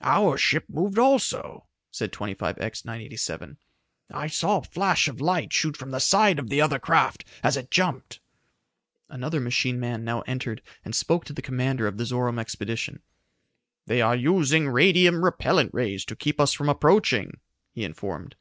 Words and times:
"Our 0.00 0.38
ship 0.38 0.64
moved 0.70 0.98
also," 0.98 1.66
said 1.90 2.10
25X 2.10 2.86
987. 2.86 3.58
"I 4.10 4.26
saw 4.26 4.56
a 4.56 4.62
flash 4.64 5.06
of 5.06 5.20
light 5.20 5.52
shoot 5.52 5.76
from 5.76 5.90
the 5.90 5.98
side 6.00 6.38
of 6.38 6.48
the 6.48 6.62
other 6.62 6.78
craft 6.78 7.26
as 7.42 7.58
it 7.58 7.70
jumped." 7.70 8.18
Another 9.10 9.38
machine 9.38 9.78
man 9.78 10.02
now 10.02 10.22
entered 10.22 10.62
and 10.82 10.94
spoke 10.96 11.26
to 11.26 11.34
the 11.34 11.42
commander 11.42 11.86
of 11.86 11.98
the 11.98 12.06
Zorome 12.06 12.38
expedition. 12.38 13.02
"They 13.86 14.00
are 14.00 14.16
using 14.16 14.66
radium 14.70 15.22
repellent 15.22 15.74
rays 15.74 16.06
to 16.06 16.16
keep 16.16 16.40
us 16.40 16.54
from 16.54 16.70
approaching," 16.70 17.38
he 17.70 17.84
informed. 17.84 18.34